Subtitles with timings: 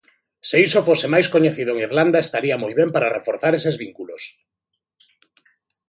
[0.49, 4.23] Se iso fose máis coñecido en Irlanda estaría moi ben para reforzar eses vínculos.